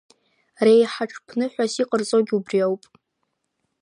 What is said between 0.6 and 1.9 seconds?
Реиҳа ҽԥныҳәас